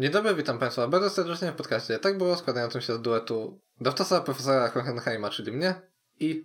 [0.00, 1.98] Dzień dobry, witam Państwa bardzo serdecznie w podcaście.
[1.98, 5.74] Tak było składającym się z duetu dowcasa profesora Hohenheima, czyli mnie
[6.20, 6.44] i...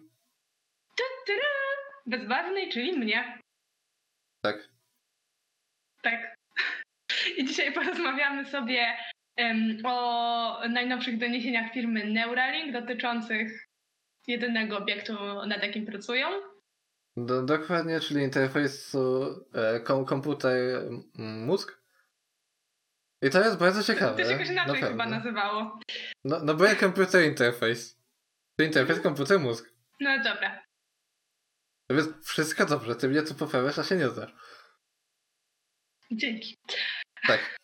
[2.05, 3.39] Bezbarwnej, czyli mnie.
[4.41, 4.70] Tak.
[6.01, 6.35] Tak.
[7.38, 8.97] I dzisiaj porozmawiamy sobie
[9.35, 13.68] em, o najnowszych doniesieniach firmy Neuralink dotyczących
[14.28, 15.13] jedynego obiektu,
[15.47, 16.27] nad jakim pracują.
[17.18, 20.55] Do, dokładnie, czyli interfejsu e, kom, komputer
[21.16, 21.78] mózg.
[23.22, 24.17] I to jest bardzo ciekawe.
[24.17, 24.88] To się jakoś inaczej naprawdę.
[24.88, 25.80] chyba nazywało.
[26.23, 27.99] No, no bo jak komputer interfejs.
[28.57, 29.70] To interfejs komputer mózg.
[29.99, 30.63] No dobra.
[31.88, 34.31] To więc wszystko dobrze, ty mnie tu poprawiasz, a się nie znasz.
[36.12, 36.57] Dzięki.
[37.27, 37.57] Tak.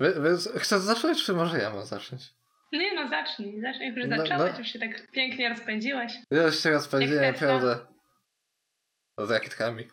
[0.00, 2.34] Więc chcesz zacząć, czy może ja mam zacząć?
[2.72, 3.60] Nie no, zacznij.
[3.60, 4.58] Zacznij, już No, zacząłeś, no.
[4.58, 6.12] już się tak pięknie rozpędziłeś.
[6.30, 6.98] Ja już się Tesla.
[7.32, 7.86] naprawdę.
[9.18, 9.88] Z rakietkami.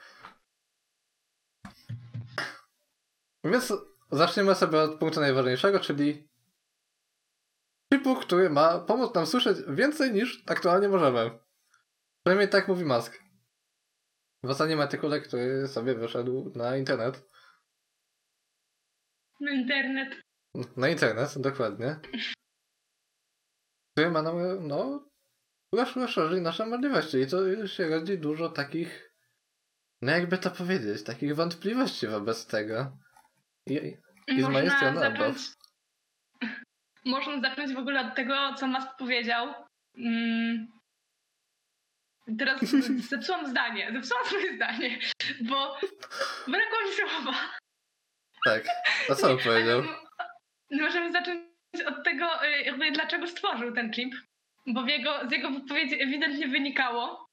[3.44, 3.74] Więc
[4.12, 6.30] zaczniemy sobie od punktu najważniejszego, czyli
[7.94, 11.40] chipu, który ma pomóc nam słyszeć więcej niż aktualnie możemy.
[12.24, 13.20] Przynajmniej tak mówi Musk.
[14.44, 17.30] W ostatnim artykule, który sobie wyszedł na internet.
[19.40, 20.22] No internet.
[20.78, 22.00] Na internet, dokładnie.
[23.92, 25.10] Który ma nam, no,
[25.76, 27.18] roz- rozszerzyć nasze możliwości.
[27.18, 29.14] I to się rodzi dużo takich,
[30.02, 32.98] no jakby to powiedzieć, takich wątpliwości wobec tego.
[33.68, 35.38] I, I z mojej strony zacząć...
[37.06, 39.54] Można zacząć w ogóle od tego, co Musk powiedział.
[39.98, 40.68] Mm.
[42.40, 42.62] Teraz
[43.10, 45.00] zepsułam zdanie, zepsułam swoje zdanie,
[45.42, 45.78] bo
[46.48, 47.38] brakło mi słowa.
[48.46, 48.64] Tak.
[49.10, 49.84] A co on powiedział?
[50.72, 51.42] Możemy zacząć
[51.88, 54.16] od tego, y, jakby dlaczego stworzył ten chip,
[54.68, 57.26] bo jego, z jego wypowiedzi ewidentnie wynikało,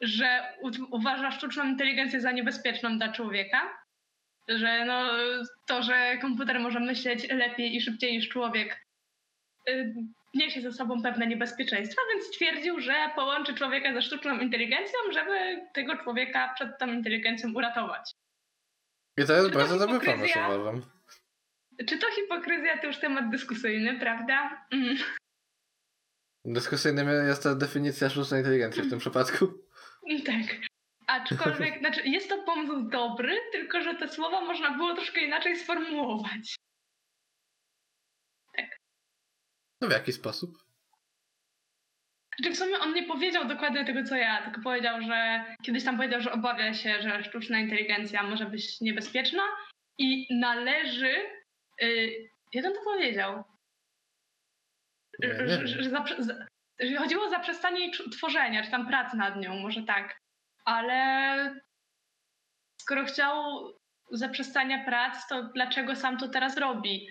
[0.00, 0.56] że
[0.90, 3.81] uważa sztuczną inteligencję za niebezpieczną dla człowieka,
[4.48, 5.10] że no,
[5.66, 8.86] to, że komputer może myśleć lepiej i szybciej niż człowiek,
[9.68, 9.94] y,
[10.34, 15.96] niesie ze sobą pewne niebezpieczeństwa, więc stwierdził, że połączy człowieka ze sztuczną inteligencją, żeby tego
[15.96, 18.12] człowieka przed tą inteligencją uratować.
[19.18, 20.82] I to jest Czy to bardzo dobry pomysł, uważam.
[21.86, 24.66] Czy to hipokryzja to już temat dyskusyjny, prawda?
[24.70, 24.96] Mm.
[26.44, 29.46] Dyskusyjnym jest ta definicja sztucznej inteligencji w tym przypadku.
[30.26, 30.71] Tak.
[31.12, 36.54] Aczkolwiek, znaczy jest to pomysł dobry, tylko że te słowa można było troszkę inaczej sformułować.
[39.80, 40.50] No w jaki sposób?
[42.38, 45.96] Znaczy w sumie on nie powiedział dokładnie tego, co ja, tylko powiedział, że kiedyś tam
[45.96, 49.42] powiedział, że obawia się, że sztuczna inteligencja może być niebezpieczna
[49.98, 51.14] i należy.
[51.80, 53.44] Yy, on to powiedział?
[55.18, 56.46] Nie, nie że, że, zaprze- za-
[56.80, 60.21] że chodziło o zaprzestanie jej tworzenia, czy tam pracy nad nią, może tak.
[60.64, 61.60] Ale
[62.80, 63.34] skoro chciał
[64.12, 67.08] zaprzestania prac, to dlaczego sam to teraz robi?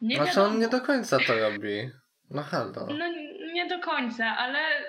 [0.00, 0.54] Nie Znaczy wiadomo.
[0.54, 1.90] on nie do końca to robi.
[2.30, 2.86] No halo.
[2.86, 3.08] No
[3.52, 4.84] nie do końca, ale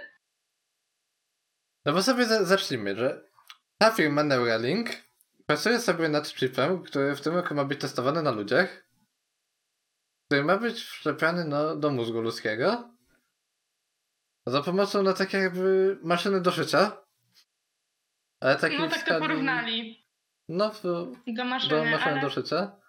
[1.85, 3.23] No bo sobie za- zacznijmy, że
[3.77, 4.89] ta firma Neuralink
[5.45, 8.85] pracuje sobie nad chipem, który w tym roku ma być testowany na ludziach,
[10.25, 12.92] który ma być wszczepiany no, do mózgu ludzkiego
[14.45, 16.97] za pomocą no tak jakby maszyny do szycia.
[18.39, 20.03] Ale takiej no tak to porównali
[20.49, 20.81] No, w,
[21.27, 22.21] do maszyny, do maszyny ale...
[22.21, 22.79] do szycia.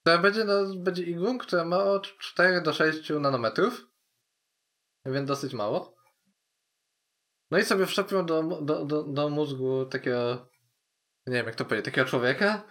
[0.00, 3.86] Która będzie, no, będzie igłą, która ma od 4 do 6 nanometrów.
[5.06, 5.98] Więc dosyć mało.
[7.50, 10.50] No i sobie wszczepią do, do, do, do mózgu takiego,
[11.26, 12.62] nie wiem jak to powiedzieć, takiego człowieka.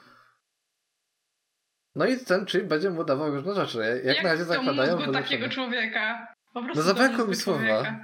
[1.96, 3.78] No i ten chip będzie mu dawał różne rzeczy.
[3.78, 6.34] Jak, jak na razie do zakładają mózgu takiego człowieka.
[6.58, 7.84] Po prostu No zabrakło mi słowa.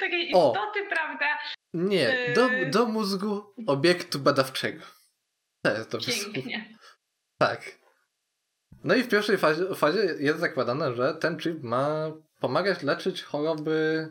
[0.00, 0.52] Takiej O!
[0.52, 1.26] istoty, prawda?
[1.74, 2.70] Nie, do, Yy.
[2.70, 4.84] do mózgu obiektu badawczego.
[5.62, 6.34] To jest dobry słów.
[6.34, 6.78] Pięknie.
[7.38, 7.78] Tak.
[8.84, 12.10] No i w pierwszej fazie, fazie jest zakładane, że ten chip ma
[12.40, 14.08] pomagać leczyć choroby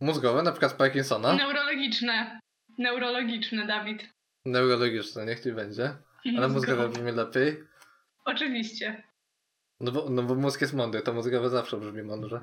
[0.00, 2.40] mózgowe, na przykład Parkinsona, Neurologiczne.
[2.78, 4.08] Neurologiczne, Dawid.
[4.44, 5.96] neurologiczne, niech ci będzie,
[6.38, 7.64] ale mózgowe brzmi lepiej.
[8.24, 9.02] Oczywiście.
[9.82, 12.40] No bo, no bo mózg jest mądry, to mózgowe zawsze brzmi mądrze.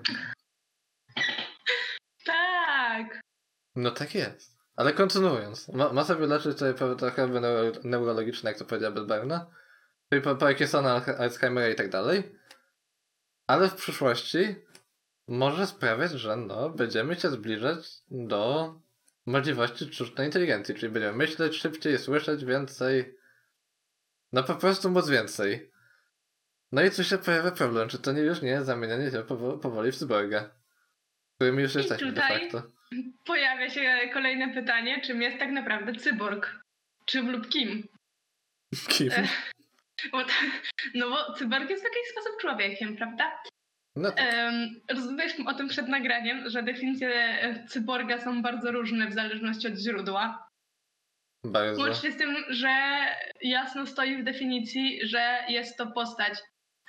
[2.25, 3.21] Tak.
[3.75, 4.59] No tak jest.
[4.75, 8.95] Ale kontynuując, ma, ma sobie leczyć te pe- te choroby neuro, neurologiczne, jak to powiedziała
[8.95, 9.51] Bedbarna,
[10.09, 12.36] czyli pa- Parkinsona, Alzheimera i tak dalej.
[13.47, 14.56] Ale w przyszłości
[15.27, 18.74] może sprawiać, że no, będziemy się zbliżać do
[19.25, 23.18] możliwości sztucznej inteligencji, czyli będziemy myśleć szybciej, słyszeć więcej.
[24.31, 25.71] No po prostu móc więcej.
[26.71, 29.60] No i tu się pojawia problem, czy to nie już nie jest zamienianie się powo-
[29.60, 30.50] powoli w cyborga,
[31.36, 32.63] którym już jesteśmy de facto.
[33.25, 36.60] Pojawia się kolejne pytanie, czym jest tak naprawdę cyborg?
[37.06, 37.88] Czym lub kim?
[38.88, 39.10] Kim?
[40.12, 40.31] Bo to,
[40.95, 43.39] no bo cyborg jest w jakiś sposób człowiekiem, prawda?
[43.95, 44.36] No tak.
[44.89, 49.75] Rozmawialiśmy o tym przed nagraniem, że definicje e, cyborga są bardzo różne w zależności od
[49.75, 50.50] źródła.
[51.45, 51.81] Bardzo.
[51.81, 53.00] Łącznie z tym, że
[53.42, 56.33] jasno stoi w definicji, że jest to postać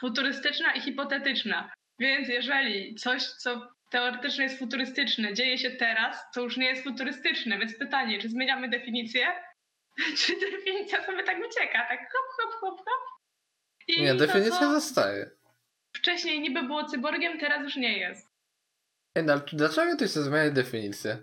[0.00, 1.72] futurystyczna i hipotetyczna.
[1.98, 7.58] Więc jeżeli coś, co teoretycznie jest futurystyczne, dzieje się teraz, to już nie jest futurystyczne.
[7.58, 9.26] Więc pytanie, czy zmieniamy definicję?
[10.18, 11.86] Czy definicja sobie tak ucieka?
[11.88, 13.20] Tak hop, hop, hop, hop.
[13.88, 15.30] I Nie, to, definicja co zostaje.
[15.96, 18.26] wcześniej niby było cyborgiem, teraz już nie jest.
[19.14, 21.18] Ej, no, dlaczego ty chcesz zmieniać definicję?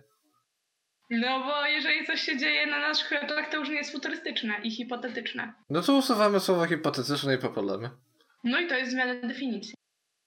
[1.09, 4.71] No bo jeżeli coś się dzieje na naszych oczach, to już nie jest futurystyczne i
[4.71, 5.53] hipotetyczne.
[5.69, 7.89] No to usuwamy słowa hipotetyczne i popolemy.
[8.47, 9.73] No i to jest zmiana definicji.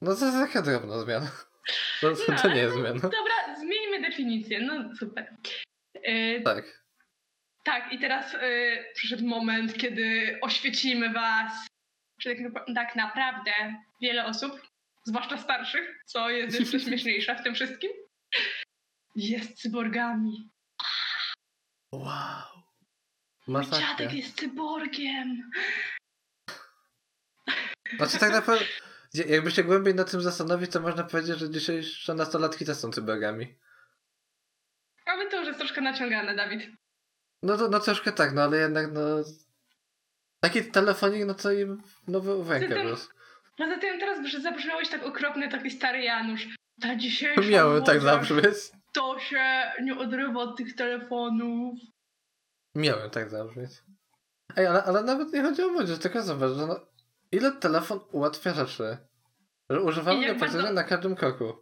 [0.02, 1.30] No to jest taka drobna zmiana.
[2.00, 3.00] To, to, to nie jest zmiana.
[3.00, 4.60] Dobra, zmieńmy definicję.
[4.60, 5.36] No super.
[6.04, 6.82] Yy, Tak.
[7.64, 11.66] tak, i teraz yy, przyszedł moment, kiedy oświecimy was,
[12.20, 13.50] że tak, tak naprawdę
[14.02, 14.60] wiele osób,
[15.06, 17.90] zwłaszcza starszych, co jest jeszcze śmieszniejsze w tym wszystkim,
[19.16, 20.50] jest cyborgami.
[21.92, 22.10] Wow.
[23.46, 23.80] Mój Masakra.
[23.88, 25.50] dziadek jest cyborgiem.
[27.96, 28.64] Znaczy tak naprawdę,
[29.26, 33.58] jakby się głębiej nad tym zastanowić, to można powiedzieć, że dzisiejsze nastolatki też są cyborgami.
[35.06, 36.62] Ale to już jest troszkę naciągane, Dawid.
[37.42, 39.00] No to no troszkę tak, no ale jednak no...
[40.40, 43.08] Taki telefonik, no to im no, w, w rękę Zatem- wrósł.
[43.56, 46.48] Poza tym teraz zabrzmiałeś tak okropnie, taki stary Janusz.
[46.80, 48.54] Ta dzisiejsza Miałem tak zabrzmieć.
[48.92, 51.74] To się nie odrywa od tych telefonów.
[52.74, 53.70] Miałem tak zabrzmieć.
[54.56, 56.80] Ej, ale, ale nawet nie chodzi o młodzież, tylko zobacz, że no,
[57.32, 58.96] ile telefon ułatwia rzeczy.
[59.70, 61.52] Że używamy go praktycznie na każdym kroku.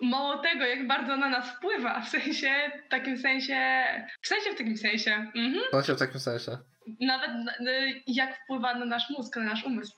[0.00, 2.50] Mało tego, jak bardzo na nas wpływa, w sensie,
[2.86, 3.84] w takim sensie,
[4.22, 5.64] w sensie w takim sensie, mhm.
[5.72, 6.58] No się w takim sensie.
[7.00, 7.30] nawet
[7.60, 9.96] y, jak wpływa na nasz mózg, na nasz umysł.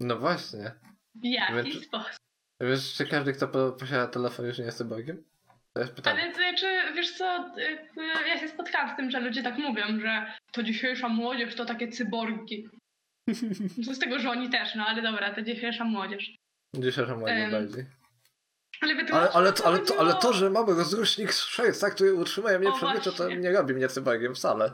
[0.00, 0.72] No właśnie.
[1.14, 2.12] W jaki Więc- sposób.
[2.60, 5.24] Wiesz, czy każdy, kto po, posiada telefon już nie jest cyborgiem?
[5.72, 6.22] To jest pytanie.
[6.22, 10.00] Ale czy, wiesz co, y, y, ja się spotkałam z tym, że ludzie tak mówią,
[10.00, 12.68] że to dzisiejsza młodzież to takie cyborgi.
[13.94, 16.30] Z tego, że oni też, no ale dobra, to dzisiejsza młodzież.
[16.74, 17.86] Dzisiejsza moja Em, bardziej.
[18.80, 22.70] Ale, Ale, ale, to, ale, to, ale to, że mamy rozrusznik Szwajca, który utrzymuje mnie
[22.94, 24.72] byciu, to nie robi mnie cyborgiem wcale.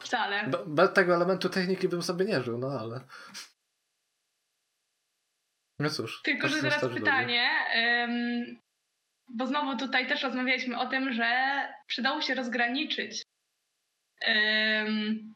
[0.00, 0.46] Wcale.
[0.48, 3.00] Be- Bez tego elementu techniki bym sobie nie żył, no ale...
[5.78, 6.22] No cóż.
[6.22, 7.50] Tylko, tacy że teraz pytanie,
[8.04, 8.60] ym,
[9.28, 13.22] bo znowu tutaj też rozmawialiśmy o tym, że przydało się rozgraniczyć.
[14.28, 15.34] Ym,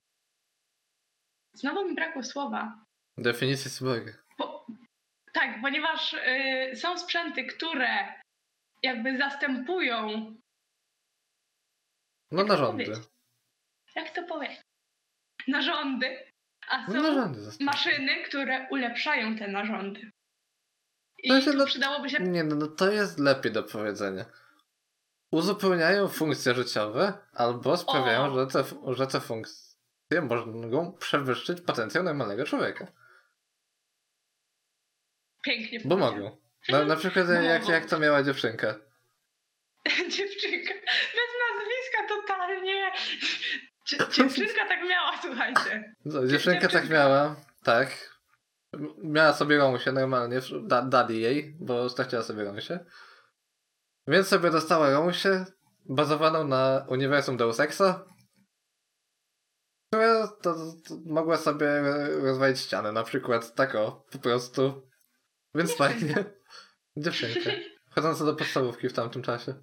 [1.54, 2.84] znowu mi brakło słowa.
[3.18, 4.12] Definicja cyborga.
[4.38, 4.66] Bo,
[5.32, 6.12] tak, ponieważ
[6.72, 8.14] y, są sprzęty, które
[8.82, 10.08] jakby zastępują,
[12.30, 12.84] No Jak to narządy.
[12.84, 13.04] powiedzieć?
[13.96, 14.60] jak to powiedzieć,
[15.48, 16.30] narządy,
[16.68, 20.10] a są No narządy maszyny, które ulepszają te narządy.
[21.18, 24.24] I To się tu no- przydałoby się Nie, no, no to jest lepiej do powiedzenia.
[25.32, 28.30] Uzupełniają funkcje życiowe albo sprawiają, O.
[28.34, 29.73] że te, że te funkcje
[30.22, 32.86] mogą przewyższyć potencjał normalnego człowieka.
[35.42, 36.36] pięknie Bo mogą.
[36.68, 38.74] Na, na przykład Bo jak, jak to miała dziewczynka.
[40.16, 40.74] Dziewczynka.
[41.14, 42.92] Bez nazwiska totalnie.
[43.86, 45.94] Dzie- Dziewczynka tak miała, słuchajcie.
[46.04, 48.14] No, dziewczynka tak miała, tak.
[49.02, 52.78] Miała sobie Romusie normalnie, da, dali jej, bo straciła sobie Romusie.
[54.06, 55.44] Więc sobie dostała Romusie,
[55.84, 58.04] bazowaną na uniwersum Deus Exa,
[60.44, 60.54] to,
[60.88, 61.66] to mogła sobie
[62.22, 64.90] rozwalić ścianę, na przykład tak o, po prostu.
[65.54, 66.14] Więc fajnie.
[66.96, 67.50] Dziewczynka.
[67.90, 69.54] Chodząca do podstawówki w tamtym czasie.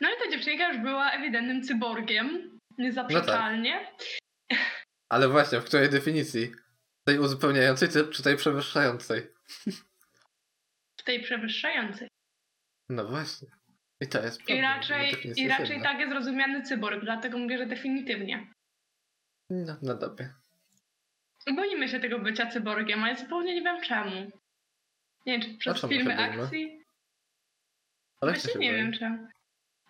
[0.00, 2.58] No i ta dziewczynka już była ewidentnym cyborgiem.
[2.78, 3.96] Niezaprzeczalnie.
[5.08, 6.52] Ale właśnie, w której definicji?
[7.04, 9.32] Tej uzupełniającej czy tej przewyższającej?
[10.96, 12.08] W tej przewyższającej.
[12.88, 13.48] No właśnie.
[14.02, 17.00] I to jest I problem, że raczej, definicja I jest raczej tak jest rozumiany cyborg,
[17.02, 18.46] dlatego mówię, że definitywnie.
[19.50, 20.34] No, no dobra.
[21.56, 24.30] Boimy się tego bycia cyborgiem, a ja zupełnie nie wiem czemu.
[25.26, 26.82] Nie wiem, czy przez filmy akcji?
[28.20, 29.28] Ale Właśnie nie wiem czemu.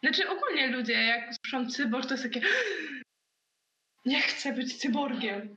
[0.03, 2.41] Znaczy ogólnie ludzie, jak słyszą cyborg, to jest takie...
[4.05, 5.57] Nie chcę być cyborgiem.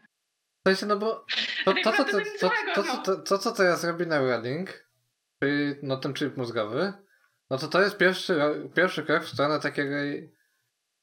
[0.65, 1.25] W sensie, no bo
[1.65, 2.97] to, Tak to, co, to, to to, to, no.
[2.97, 4.87] to, to, co teraz robi Neuralink,
[5.43, 6.93] czyli no, ten chip mózgowy,
[7.55, 8.39] no to to jest pierwszy,
[8.75, 9.95] pierwszy krok w stronę takiego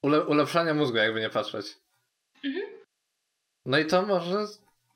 [0.02, 1.78] ule, ulepszania mózgu, jakby nie patrzeć.
[2.44, 2.64] Mhm.
[3.66, 4.47] No i to może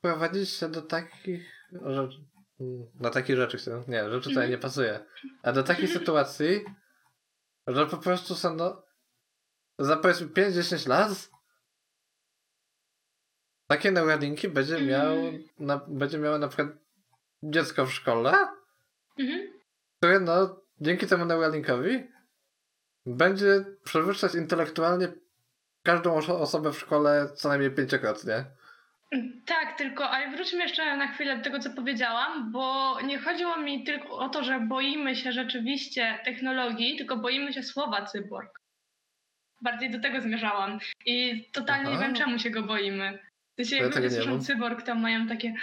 [0.01, 2.19] prowadzić się do takich rzeczy,
[3.01, 3.57] na takich rzeczy,
[3.89, 4.51] nie, rzeczy tutaj Mhm.
[4.51, 5.05] nie pasuje,
[5.43, 6.65] a do takiej sytuacji,
[7.67, 8.83] że po prostu są no,
[9.79, 11.31] za powiedzmy 5-10 lat
[13.67, 15.45] takie Neuralinki będzie miał, Mhm.
[15.59, 16.69] na, będzie miało na przykład
[17.43, 18.49] dziecko w szkole,
[19.19, 19.53] Mhm.
[19.99, 22.05] które no dzięki temu Neuralinkowi
[23.07, 25.09] będzie przewyższać intelektualnie
[25.83, 28.45] każdą oso- osobę w szkole co najmniej pięciokrotnie.
[29.47, 33.85] Tak, tylko ale wróćmy jeszcze na chwilę do tego, co powiedziałam, bo nie chodziło mi
[33.85, 38.61] tylko o to, że boimy się rzeczywiście technologii, tylko boimy się słowa cyborg.
[39.61, 40.79] Bardziej do tego zmierzałam.
[41.07, 42.05] I totalnie nie Aha.
[42.07, 43.19] wiem, czemu się go boimy.
[43.53, 45.55] W sensie, Ja jak tego ludzie nie słyszą cyborg, to mają takie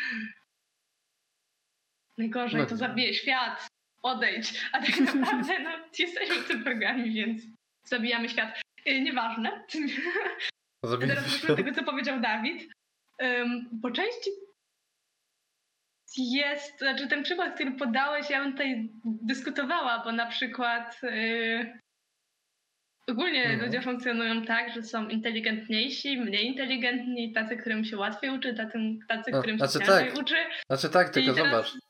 [2.17, 2.77] najgorzej, No to nie.
[2.77, 3.67] zabije świat,
[4.03, 4.62] odejdź.
[4.72, 5.69] A tak naprawdę no,
[6.00, 7.41] jesteśmy cyborgami, więc
[7.88, 8.62] zabijamy świat.
[8.86, 9.63] Yy, nieważne.
[10.86, 12.72] Zabijmy Teraz wróćmy tego, co powiedział Dawid.
[13.19, 14.29] Um, po części
[16.17, 21.79] jest, znaczy ten przykład, który podałeś, ja bym tutaj dyskutowała, bo na przykład yy,
[23.07, 23.65] ogólnie No.
[23.65, 29.31] ludzie funkcjonują tak, że są inteligentniejsi, mniej inteligentni, tacy, którym się łatwiej uczy, tacy, tacy
[29.31, 30.22] No, którym się znaczy ciężej tak.
[30.22, 30.36] uczy.
[30.69, 31.83] Znaczy tak, tylko teraz- zobacz.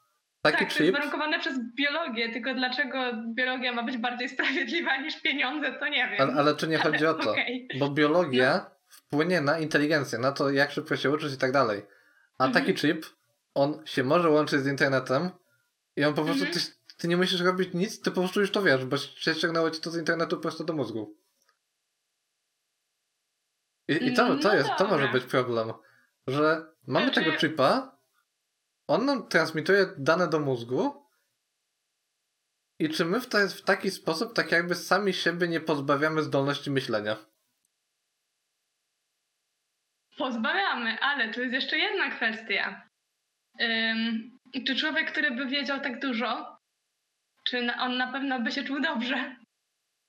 [0.43, 2.99] Taki tak, to jest chip, warunkowane przez biologię, tylko dlaczego
[3.35, 6.21] biologia ma być bardziej sprawiedliwa niż pieniądze, to nie wiem.
[6.21, 7.31] ale, ale tu nie chodzi o to.
[7.31, 7.67] Okej.
[7.79, 11.81] Bo biologia wpłynie na inteligencję, na to, jak szybko się uczyć i tak dalej.
[12.37, 12.65] A Mhm.
[12.65, 13.05] taki chip,
[13.53, 15.29] on się może łączyć z internetem
[15.95, 16.63] i on po prostu, Mhm.
[16.63, 19.71] ty, ty nie musisz robić nic, ty po prostu już to wiesz, bo się ściągnęło
[19.71, 21.17] ci to z internetu prosto do mózgu.
[23.87, 25.73] I, i to, No to, jest, to może być problem,
[26.27, 27.92] że mamy Znaczy- tego chipa,
[28.87, 31.03] on nam transmituje dane do mózgu
[32.79, 36.71] i czy my w, ta, w taki sposób tak jakby sami siebie nie pozbawiamy zdolności
[36.71, 37.15] myślenia?
[40.17, 42.89] Pozbawiamy, ale tu jest jeszcze jedna kwestia.
[43.61, 46.57] Ym, czy człowiek, który by wiedział tak dużo,
[47.43, 49.35] czy on na pewno by się czuł dobrze?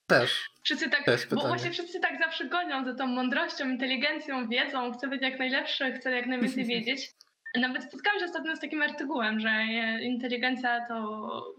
[0.07, 0.51] Też.
[0.63, 5.23] Wszyscy tak, bo właśnie wszyscy tak zawsze gonią za tą mądrością, inteligencją, wiedzą, chce być
[5.23, 7.11] jak najlepszy, chce jak najwięcej wiedzieć.
[7.57, 9.65] Nawet spotkałam się ostatnio z takim artykułem, że
[10.03, 11.55] inteligencja to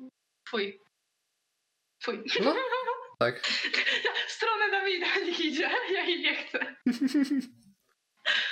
[0.48, 0.80] twój.
[2.02, 2.24] Twój.
[2.44, 2.56] No.
[3.20, 3.42] Tak.
[4.28, 6.75] W stronę Dawida niech idzie, ja jej nie chcę.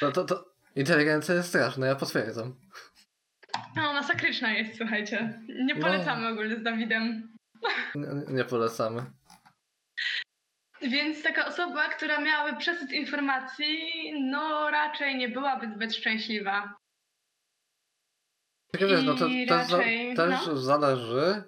[0.01, 0.45] No to, to
[0.75, 2.55] inteligencja jest straszna, ja potwierdzam.
[3.75, 5.39] No, masakryczna jest, słuchajcie.
[5.50, 5.81] Nie No.
[5.81, 7.33] polecamy ogólnie z Dawidem.
[7.95, 9.05] Nie, nie polecamy.
[10.81, 16.75] Więc taka osoba, która miałaby przesyt informacji, no raczej nie byłaby zbyt szczęśliwa.
[18.73, 20.57] Tylko wiesz, no to za, raczej, też no.
[20.57, 21.43] zależy.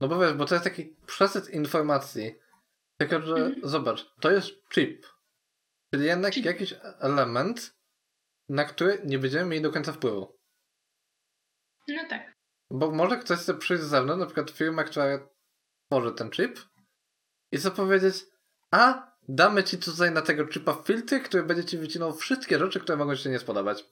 [0.00, 2.34] No bo wiesz, bo to jest taki przesyt informacji.
[2.98, 3.60] Tylko, że Mhm.
[3.62, 5.06] zobacz, to jest chip.
[5.94, 6.44] Czyli jednak Chip.
[6.44, 7.76] jakiś element,
[8.48, 10.38] na który nie będziemy mieli do końca wpływu.
[11.88, 12.36] No tak.
[12.70, 15.28] Bo może ktoś chce przyjść z zewnątrz, na przykład firma, która
[15.86, 16.58] tworzy ten chip
[17.52, 18.16] i co powiedzieć,
[18.70, 22.98] a damy ci tutaj na tego chipa filtry, który będzie ci wycinał wszystkie rzeczy, które
[22.98, 23.84] mogą ci się nie spodobać.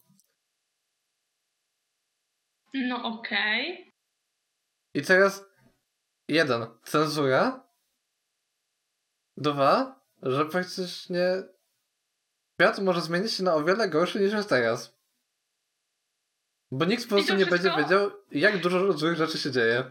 [2.84, 3.92] No okej.
[4.94, 5.44] I teraz
[6.28, 7.66] jeden, cenzura.
[9.36, 11.22] Dwa, że praktycznie
[12.54, 14.96] świat może zmienić się na o wiele gorszy niż jest teraz.
[16.70, 19.90] Bo nikt po prostu nie będzie wszystko- wiedział, jak dużo złych rzeczy się dzieje.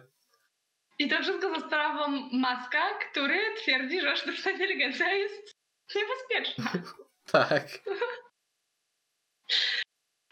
[0.99, 5.51] I to wszystko za sprawą Maska, który twierdzi, że sztuczna inteligencja jest
[5.95, 6.71] niebezpieczna.
[7.31, 7.67] Tak.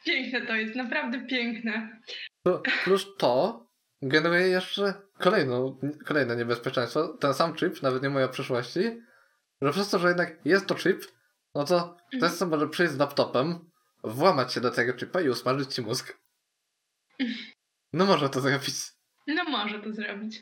[0.05, 2.00] Piękne to jest, naprawdę piękne.
[2.48, 3.65] Plu- Plus to
[4.01, 7.07] generuje jeszcze kolejną, kolejne niebezpieczeństwo.
[7.07, 9.01] Ten sam chip, nawet nie moja przyszłości,
[9.62, 11.05] że przez to, że jednak jest to chip,
[11.55, 13.69] no to ktoś co może przyjść z laptopem,
[14.03, 16.17] włamać się do tego chipa i usmażyć ci mózg.
[17.93, 18.75] No może to zrobić.
[19.27, 20.41] No może to zrobić.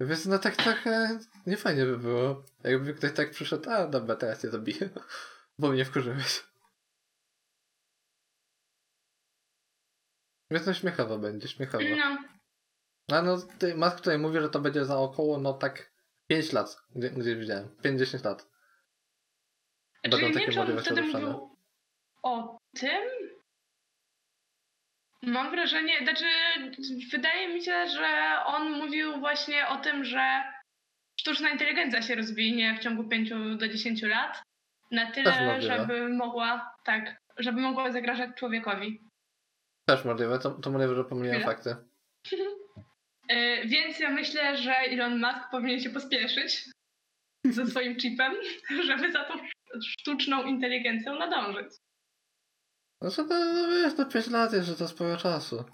[0.00, 4.50] Więc no tak trochę niefajnie by było, jakby ktoś tak przyszedł, a dobra, teraz cię
[4.50, 4.90] zabiję,
[5.58, 6.42] bo mnie wkurzyłeś.
[10.50, 11.84] Więc no śmiechowo będzie, śmiechowo.
[13.08, 15.92] No, A no, ty, Musk tutaj mówi, że to będzie za około, no tak
[16.26, 17.68] 5 lat, gdzie, gdzieś widziałem.
[17.84, 18.48] 5-10 lat.
[20.02, 21.32] Będą Czyli nie takie wiem, czy on możliwości wtedy ulepszone.
[21.32, 21.56] mówił
[22.22, 23.02] o tym?
[25.22, 26.24] Mam wrażenie, znaczy
[27.12, 30.42] wydaje mi się, że on mówił właśnie o tym, że
[31.20, 34.42] sztuczna inteligencja się rozwinie w ciągu 5 do 10 lat
[34.90, 39.05] na tyle, żeby mogła, tak, żeby mogła zagrażać człowiekowi.
[39.88, 41.54] Też możliwe, to, to możliwe, że pomyliłem Chwilę.
[41.54, 41.76] fakty.
[43.30, 46.64] Yy, więc ja myślę, że Elon Musk powinien się pospieszyć
[47.44, 48.32] ze swoim chipem,
[48.86, 49.34] żeby za tą
[49.80, 51.66] sztuczną inteligencją nadążyć.
[53.00, 55.64] No co to, no wiesz, to 5 lat jeszcze to sporo czasu.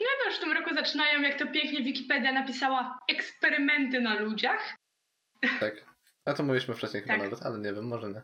[0.00, 4.76] No już w tym roku zaczynają, jak to pięknie Wikipedia napisała, eksperymenty na ludziach.
[5.60, 5.74] Tak.
[6.24, 7.22] A to mówiliśmy wcześniej chyba Tak.
[7.22, 8.22] nawet, ale nie wiem, może nie.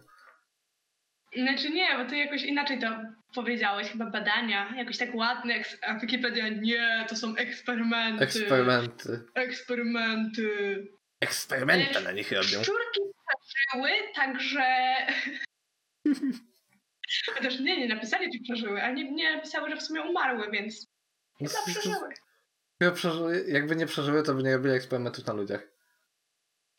[1.37, 2.87] Znaczy nie, bo ty jakoś inaczej to
[3.35, 8.25] powiedziałeś, chyba badania, jakoś tak ładnie, eks- a Wikipedia nie, to są eksperymenty.
[8.25, 9.21] Eksperymenty.
[9.35, 10.87] Eksperymenty.
[11.21, 12.62] Eksperymenty na nich robią.
[12.62, 13.00] Szczurki
[13.47, 14.64] przeżyły, także...
[17.35, 20.87] Chociaż nie, nie napisali, czy przeżyły, a nie, nie napisały, że w sumie umarły, więc
[21.38, 22.09] chyba przeżyły.
[22.83, 25.69] Chyba przeżyły, jakby nie przeżyły, to by nie robili eksperymentów na ludziach.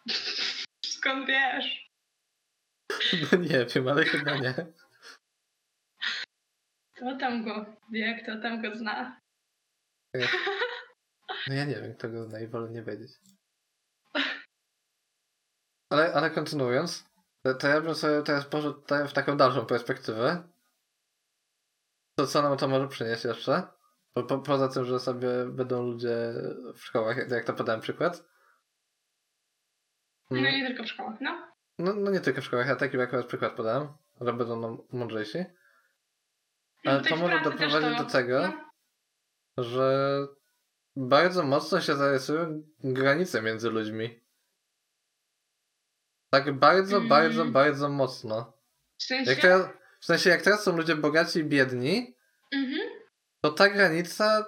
[0.86, 1.87] Skąd wiesz?
[3.32, 4.54] No nie wiem, ale chyba nie.
[6.96, 9.22] Kto tam go wie, kto tam go zna?
[11.48, 13.12] No ja nie wiem, kto go zna i wolę nie wiedzieć.
[15.90, 17.10] Ale, ale kontynuując,
[17.44, 20.44] to, to ja bym sobie teraz poszedł tutaj w taką dalszą perspektywę.
[22.16, 23.64] To co nam to może przynieść jeszcze?
[24.14, 26.34] Po, po, poza tym, że sobie będą ludzie
[26.74, 28.24] w szkołach, jak, jak to podałem przykład.
[30.30, 31.57] No Mm, nie tylko w szkołach, no.
[31.80, 33.88] No, no nie tylko w szkołach, ja taki akurat przykład podałem,
[34.22, 35.38] że będą mądrzejsi.
[36.86, 38.54] Ale No to tej może doprowadzić to- do tego,
[39.58, 39.64] no.
[39.64, 40.18] że
[40.96, 44.24] bardzo mocno się zarysują granice między ludźmi.
[46.30, 47.10] Tak bardzo, Mm.
[47.10, 48.54] bardzo, bardzo mocno.
[48.98, 49.32] W sensie...
[49.32, 49.68] Jak teraz,
[50.00, 52.16] w sensie, jak teraz są ludzie bogaci i biedni,
[52.54, 52.90] Mhm.
[53.42, 54.46] to ta granica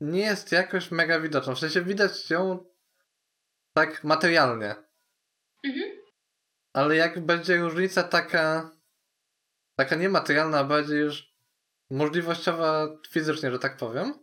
[0.00, 1.54] nie jest jakoś mega widoczna.
[1.54, 2.66] W sensie widać ją
[3.74, 4.74] tak materialnie.
[6.72, 8.70] Ale jak będzie różnica taka,
[9.76, 11.34] taka niematerialna, a bardziej już
[11.90, 14.14] możliwościowa fizycznie, że tak powiem,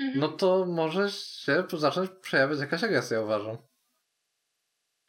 [0.00, 0.20] Mhm.
[0.20, 3.56] no to może się zacząć przejawiać jakaś agresja, uważam.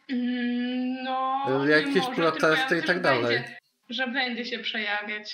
[0.10, 1.66] Mm, No.
[1.68, 3.24] Jakieś może, protesty i tak dalej.
[3.40, 3.58] Będzie,
[3.90, 5.34] że będzie się przejawiać.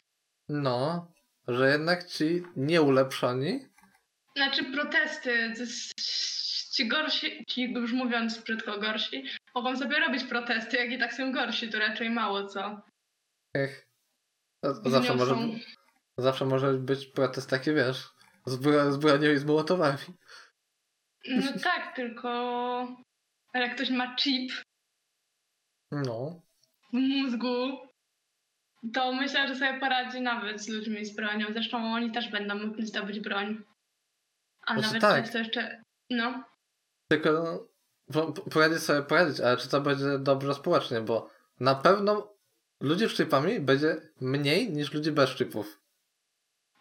[0.49, 1.11] No,
[1.47, 3.67] że jednak ci nieulepszoni,
[4.35, 5.53] Znaczy protesty,
[6.75, 11.31] ci gorsi, ci już mówiąc brzydko gorsi, mogą sobie robić protesty, jak i tak są
[11.31, 12.81] gorsi, to raczej mało co.
[13.53, 13.87] ech,
[14.63, 15.59] to, to zawsze, może, wniosą.
[16.17, 18.09] zawsze może być protest taki, wiesz,
[18.45, 19.97] z, bro, z bronią i z mołotowami.
[21.27, 22.29] No tak, tylko
[23.53, 24.51] ale jak ktoś ma chip
[25.91, 26.41] No,
[26.89, 27.87] w mózgu,
[28.93, 31.47] to myślę, że sobie poradzi nawet z ludźmi z bronią.
[31.53, 33.63] Zresztą oni też będą mogli zdobyć broń.
[34.65, 35.23] A Znaczy nawet tak.
[35.23, 35.81] często jeszcze.
[36.09, 36.43] No.
[37.17, 37.67] Tylko
[38.13, 42.35] po- po- poradzić sobie poradzić, ale czy to będzie dobrze społecznie, bo na pewno
[42.81, 45.81] ludzi z chipami będzie mniej niż ludzi bez chipów.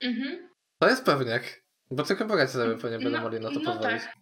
[0.03, 0.49] Mhm.
[0.79, 1.43] To jest pewniak,
[1.91, 4.03] bo tylko bogaci sobie pewnie będą No, mogli na to no pozwolić.
[4.03, 4.15] tak.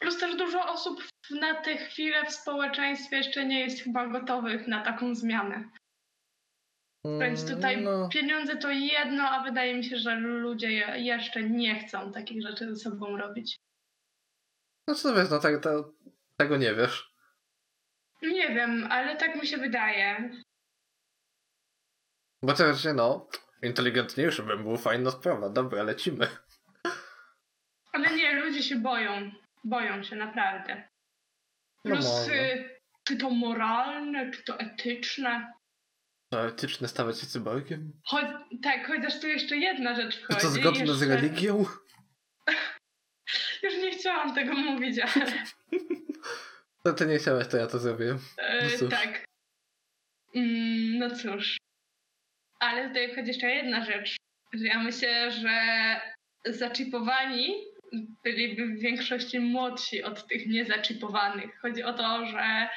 [0.00, 1.00] Plus też dużo osób
[1.40, 5.70] na tę chwilę w społeczeństwie jeszcze nie jest chyba gotowych na taką zmianę.
[7.20, 8.08] Więc Mm, tutaj no.
[8.08, 12.74] pieniądze to jedno, a wydaje mi się, że ludzie je- jeszcze nie chcą takich rzeczy
[12.74, 13.56] ze sobą robić.
[14.88, 15.94] No co wiesz, no tak, to,
[16.36, 17.14] tego nie wiesz.
[18.22, 20.30] Nie wiem, ale tak mi się wydaje.
[22.42, 23.28] Bo teoretycznie, no,
[23.62, 26.28] inteligentniejszy bym był, fajna sprawa, dobra, lecimy.
[27.92, 29.30] Ale nie, ludzie się boją.
[29.64, 30.88] Boją się naprawdę.
[31.84, 35.52] No Plus, y, czy to moralne, czy to etyczne.
[36.32, 37.92] To etyczne stawać się cyborgiem?
[38.04, 38.24] Choć,
[38.62, 40.40] tak, chociaż tu jeszcze jedna rzecz Czy wchodzi.
[40.40, 41.64] to zgodne z jeszcze, religią?
[43.98, 45.32] Chciałam tego mówić, ale
[46.84, 48.18] To ty nie chciałeś, to ja to zrobiłem.
[48.38, 48.90] e, No cóż.
[48.90, 49.24] tak.
[50.34, 51.56] Mm, no cóż.
[52.60, 54.16] Ale tutaj wchodzi jeszcze jedna rzecz.
[54.52, 55.50] Ja myślę, że
[56.46, 57.54] zaczipowani
[58.24, 61.58] byliby w większości młodsi od tych niezaczipowanych.
[61.60, 62.68] Chodzi o to, że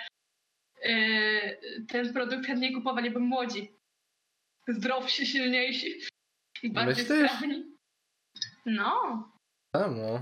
[0.86, 3.72] y, ten produkt chętniej kupowaliby młodzi.
[4.68, 6.00] Zdrowsi, silniejsi
[6.64, 7.32] bardziej Myślisz?
[7.32, 7.64] sprawni.
[8.66, 9.24] No,
[9.76, 10.22] Czemu?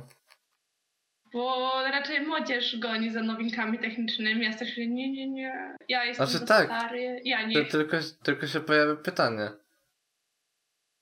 [1.34, 4.46] Bo raczej młodzież goni za nowinkami technicznymi.
[4.46, 5.76] Ja też nie, nie, nie.
[5.88, 6.66] Ja jestem Znaczy tak.
[6.66, 7.22] stary.
[7.26, 7.72] Ja nie chcę.
[7.78, 9.50] tylko, tylko się pojawia pytanie.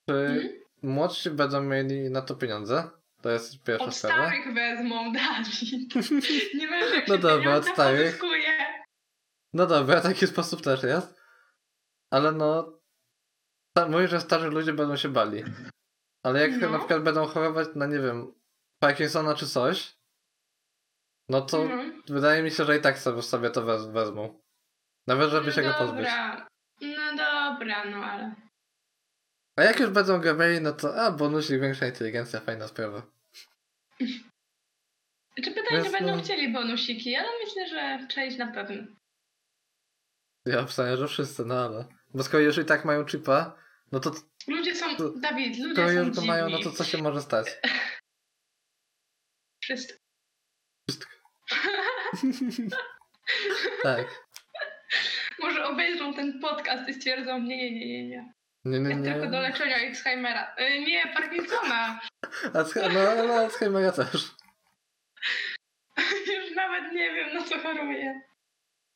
[0.09, 0.49] Czy Mhm.
[0.83, 2.89] młodsi będą mieli na to pieniądze?
[3.21, 4.15] To jest pierwsza Od sprawa.
[4.27, 5.95] starych wezmą, Dawid.
[6.55, 8.05] Nie wiesz, jak No się dobra, od starych.
[8.05, 8.53] pozyskuje.
[9.53, 11.19] No dobra, taki sposób też jest.
[12.11, 12.77] Ale no.
[13.89, 15.43] Mówisz, że starzy ludzie będą się bali.
[16.23, 16.69] Ale jak No.
[16.69, 18.33] na przykład będą chorować na, nie wiem,
[18.79, 19.96] Parkinsona czy coś,
[21.29, 22.03] no to Mhm.
[22.09, 24.41] wydaje mi się, że i tak sobie, sobie to wez, wezmą.
[25.07, 25.97] Nawet, żeby No się go pozbyć.
[26.05, 26.47] dobra.
[26.81, 28.35] No dobra, no ale.
[29.55, 33.01] A jak już będą go mieli, no to a, bonusik, większa inteligencja, fajna sprawa.
[35.43, 38.83] Czy pytanie, Wiesz, będą no- chcieli bonusiki, ale myślę, że część na pewno.
[40.45, 41.85] Ja obstawiam, że wszyscy, no ale...
[42.13, 43.55] Bo skoro już i tak mają chipa,
[43.91, 44.11] no to
[44.47, 44.85] Ludzie są,
[45.21, 46.27] Dawid, ludzie skoro są już go dziwni.
[46.27, 47.47] mają, no to co się może stać?
[49.63, 49.97] Wszystko.
[53.83, 54.07] tak.
[55.39, 58.33] Może obejrzą ten podcast i stwierdzą, nie, nie, nie, nie, nie.
[58.65, 59.13] Nie, nie, Ja nie.
[59.13, 60.55] tylko do leczenia Alzheimera.
[60.59, 61.99] Y, nie, Parkinsona.
[62.53, 64.11] Alzhe- no, no Alzheimera też.
[66.37, 68.21] Już nawet nie wiem, na co choruję.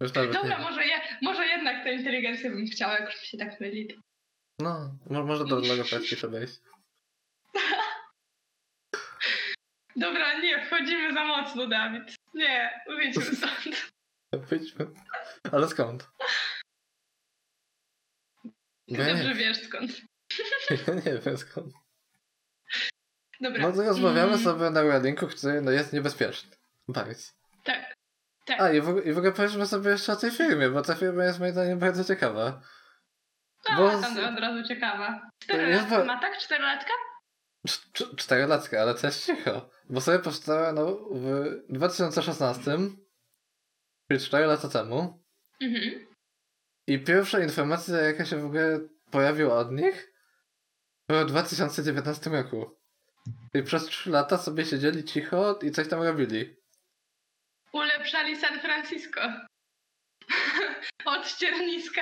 [0.01, 3.37] Już nawet Dobra, może, je, może jednak tę inteligencję bym chciała, jak już mi się
[3.37, 3.99] tak myli.
[4.59, 6.59] No, mo- może do logopedki trzeba iść.
[9.95, 12.15] Dobra, nie, wchodzimy za mocno, Dawid.
[12.33, 13.91] Nie, wyjdźmy stąd.
[14.33, 14.87] Wyjdźmy.
[15.51, 16.07] Ale skąd?
[18.87, 19.91] Ty Bo ja dobrze nie, wiesz skąd.
[20.87, 21.73] ja nie wiem skąd.
[23.41, 23.61] Dobra.
[23.61, 26.51] No to rozmawiamy Mm, sobie na Reddinku, który no, jest niebezpieczny.
[26.87, 27.31] Bardzo.
[27.63, 27.93] Tak.
[28.45, 28.61] Tak.
[28.61, 30.95] A i w, ogóle- i w ogóle powiedzmy sobie jeszcze o tej firmie, bo ta
[30.95, 32.61] firma jest moim zdaniem bardzo ciekawa.
[33.69, 35.07] A, bo tam z- od razu ciekawa.
[35.09, 36.37] jest Czterolatka ba- ma tak?
[36.37, 36.93] Czterolatka?
[37.67, 39.69] Cz- cz- Czterolatka, ale też cicho.
[39.89, 42.77] Bo sobie powstała no, w 2016,
[44.11, 45.23] czyli 4 lata temu.
[45.61, 46.07] Mhm.
[46.87, 48.79] I pierwsza informacja, jaka się w ogóle
[49.11, 50.13] pojawiła od nich,
[51.09, 52.77] była w 2019 roku.
[53.53, 56.55] I przez 3 lata sobie siedzieli cicho i coś tam robili.
[57.73, 59.21] Ulepszali San Francisco.
[61.05, 62.01] Od ścierniska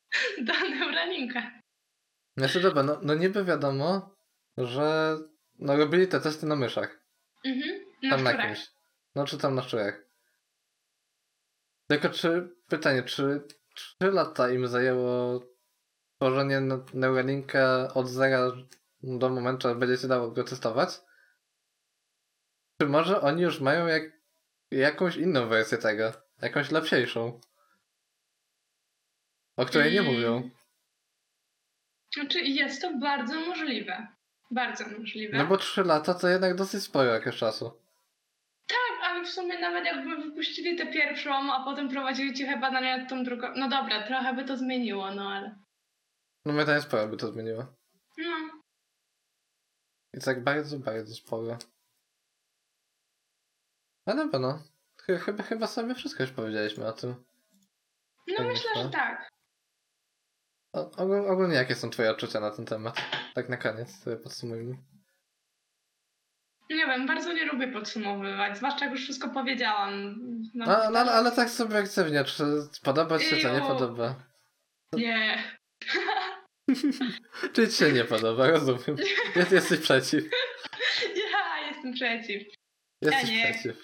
[0.46, 1.60] do Neuralinka.
[2.36, 4.14] Znaczy dobra, no, no niby wiadomo,
[4.66, 5.16] że
[5.58, 7.00] no robili te testy na myszach.
[7.44, 7.84] Mhm.
[8.02, 8.66] Na Tam na kimś.
[9.14, 10.08] No czy tam na szczurach.
[11.88, 13.42] Tylko czy, pytanie, czy
[13.74, 15.40] 3 lata im zajęło
[16.16, 18.52] tworzenie ne- Neuralinka od zera
[19.02, 21.00] do momentu, aż będzie się dało go testować?
[22.80, 24.02] Czy może oni już mają jak,
[24.70, 26.12] jakąś inną wersję tego?
[26.42, 27.40] Jakąś lepsiejszą?
[29.56, 30.50] O której nie mówią.
[32.14, 34.17] Znaczy jest to bardzo możliwe.
[34.50, 35.38] Bardzo możliwe.
[35.38, 37.70] No bo 3 lata to jednak dosyć sporo jakiegoś czasu.
[38.66, 43.08] Tak, ale w sumie nawet jakby wypuścili tę pierwszą, a potem prowadzili ciche badania nad
[43.10, 43.48] tą drugą.
[43.56, 45.58] No dobra, trochę by to zmieniło, no ale.
[46.44, 47.66] No moim zdaniem sporo by to zmieniło.
[48.18, 48.60] No.
[50.14, 51.58] I tak bardzo, bardzo sporo.
[54.06, 54.62] No dobra, no.
[55.00, 57.24] Ch- Chyba, chyba sobie wszystko już powiedzieliśmy o tym.
[58.28, 58.82] No Tak myślę, myślę.
[58.84, 59.28] że tak.
[60.72, 62.96] Ogólnie jakie są twoje odczucia na ten temat?
[63.34, 64.76] Tak na koniec sobie podsumujmy.
[66.70, 70.14] Nie wiem, bardzo nie lubię podsumowywać, zwłaszcza jak już wszystko powiedziałam.
[70.54, 72.44] No, No, no ale, tak subiektywnie, czy
[72.82, 74.14] podoba ci się, czy nie podoba?
[74.92, 75.42] Nie.
[77.52, 78.96] Czy ci się nie podoba, rozumiem.
[79.36, 80.24] Jest, jesteś przeciw.
[81.32, 82.42] Ja jestem przeciw.
[83.02, 83.44] Jesteś nie.
[83.52, 83.76] przeciw.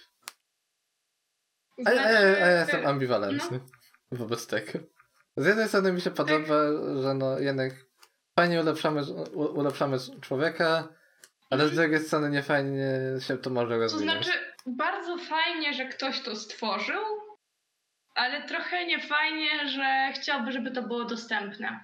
[1.86, 3.60] A, a, ja- a ja jestem ambiwalentny
[4.10, 4.18] No.
[4.18, 4.78] wobec tego.
[5.36, 6.54] Z jednej strony mi się podoba,
[7.02, 7.72] że no jednak
[8.38, 9.02] fajnie ulepszamy,
[9.34, 10.88] ulepszamy człowieka,
[11.50, 11.76] ale z Mhm.
[11.90, 12.88] drugiej strony nie fajnie
[13.20, 14.24] się to może To rozwinąć.
[14.26, 17.02] znaczy, bardzo fajnie, że ktoś to stworzył,
[18.14, 21.80] ale trochę nie fajnie, że chciałby, żeby to było dostępne.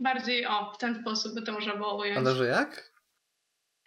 [0.00, 2.18] Bardziej o, w ten sposób by to można było ująć.
[2.18, 2.92] Ale że jak?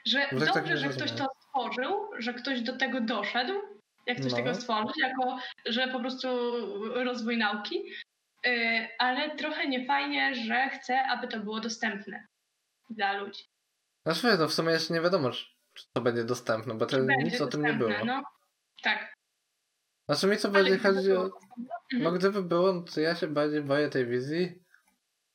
[0.05, 3.53] Że tak tak dobrze, nie że ktoś to stworzył, że ktoś do tego doszedł,
[4.05, 4.38] jak coś No.
[4.38, 6.27] tego stworzyć, jako, że po prostu
[7.03, 7.84] rozwój nauki,
[8.99, 12.28] ale trochę niefajnie, że chce, aby to było dostępne
[12.89, 13.43] dla ludzi.
[14.06, 15.32] Znaczy no w sumie jeszcze nie wiadomo,
[15.73, 18.06] czy to będzie dostępne, bo to nic o tym nie było.
[18.06, 18.23] No,
[18.84, 19.13] tak.
[20.10, 21.15] Znaczy mi co bardziej chodzi o...
[21.23, 21.39] było-
[21.91, 22.17] No Mhm.
[22.17, 24.63] gdyby było, no to ja się bardziej boję tej wizji.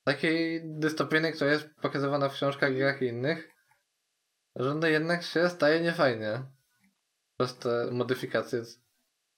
[0.05, 3.49] Takiej dystopijnej, która jest pokazywana w książkach, grach i innych.
[4.57, 6.43] Że no jednak się staje niefajnie.
[7.39, 8.63] Przez te modyfikacje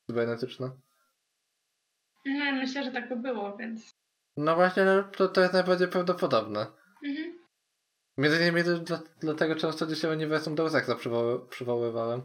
[0.06, 0.70] cybernetyczne.
[2.26, 3.90] No, myślę, że tak by było, więc.
[4.36, 6.66] No właśnie, no to, to jest najbardziej prawdopodobne.
[7.04, 7.38] Mhm.
[8.18, 12.22] Między innymi dla, dlatego często dzisiaj uniwersum Deus Exa przywoły, przywoływałem.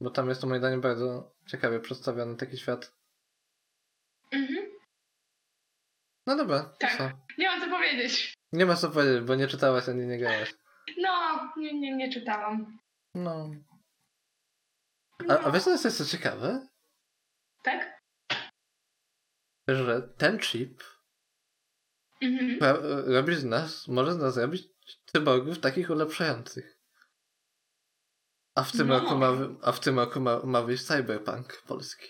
[0.00, 2.94] Bo tam jest to moim zdaniem bardzo ciekawie przedstawiony taki świat.
[4.32, 4.66] Mhm.
[6.26, 6.96] No dobra, Tak.
[6.96, 7.10] co?
[7.38, 8.34] Nie mam co powiedzieć.
[8.52, 10.54] Nie ma co powiedzieć, bo nie czytałaś ani nie grałaś.
[10.98, 11.10] No,
[11.56, 12.78] nie, nie, nie czytałam.
[13.14, 13.50] No.
[15.26, 16.66] No, A, a wiesz co jest jeszcze ciekawe?
[17.64, 18.01] Tak?
[19.68, 20.82] Że ten chip
[22.22, 22.58] Mhm.
[23.06, 24.68] robi z nas, może z nas zrobić
[25.06, 26.78] cyborgów takich ulepszających.
[28.54, 28.98] A w tym No.
[29.00, 29.28] roku ma,
[29.62, 32.06] a w tym roku ma, ma wyjść cyberpunk polski.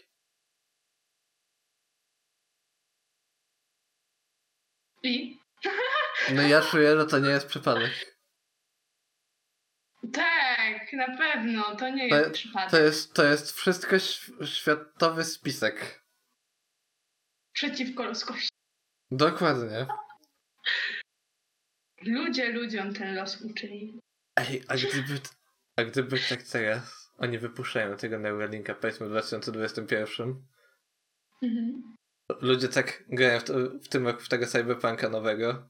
[5.03, 5.39] I?
[6.35, 8.17] No ja czuję, że to nie jest przypadek.
[10.13, 11.77] Tak, na pewno.
[11.77, 12.71] To nie To- jest przypadek.
[12.71, 13.97] To jest, to jest wszystko
[14.45, 16.02] światowy spisek.
[17.53, 18.49] Przeciwko ludzkości.
[19.11, 19.87] Dokładnie.
[22.03, 24.01] Ludzie ludziom ten los uczyli.
[24.37, 25.21] Ej, a gdyby,
[25.77, 30.43] a gdyby tak teraz oni wypuszczają tego Neuralinka powiedzmy w 2021
[31.43, 31.97] Mhm.
[32.41, 35.69] ludzie tak grają w, to, w tym roku w tego cyberpunka nowego.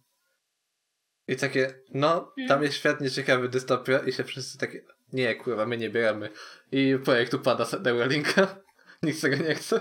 [1.28, 5.78] I takie, no, tam jest świat nieciekawy dystopia i się wszyscy takie, nie kurwa, my
[5.78, 6.30] nie bieramy.
[6.72, 8.56] I projekt upada z Neuralinka.
[9.02, 9.80] Nikt tego nie chce.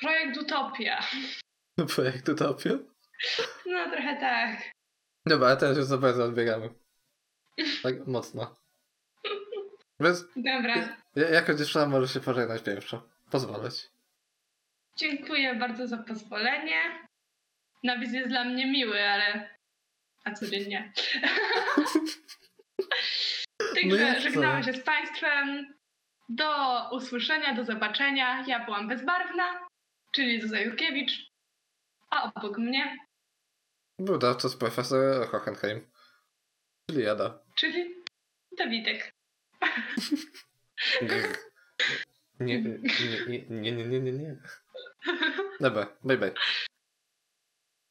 [0.00, 1.00] Projekt Utopia.
[1.94, 2.70] Projekt Utopia.
[3.66, 4.56] No trochę tak.
[5.26, 6.68] Dobra, teraz już za bardzo odbieramy.
[7.82, 8.56] Tak mocno.
[10.00, 10.96] Więc Dobra.
[11.16, 13.08] ja- jako dziewczyna możesz się pożegnać pierwszo.
[13.30, 13.82] Pozwolę ci.
[14.96, 17.06] Dziękuję bardzo za pozwolenie.
[17.84, 19.48] Napis jest dla mnie miły, ale.
[20.24, 20.92] A codziennie.
[23.86, 24.20] No Także to?
[24.20, 25.74] żegnamy się z Państwem.
[26.28, 26.46] Do
[26.92, 28.44] usłyszenia, do zobaczenia.
[28.46, 29.66] Ja byłam bezbarwna,
[30.14, 31.30] czyli Zuza Jurkiewicz.
[32.10, 32.96] A obok mnie,
[33.98, 35.90] Był dawca profesor Hohenheim.
[36.90, 37.38] Czyli jada.
[37.56, 37.94] czyli
[38.58, 39.12] Dawidek.
[42.40, 42.78] Nie, nie,
[43.28, 44.36] nie, nie, nie, nie, nie, nie.
[45.60, 46.34] Dobra, bye bye.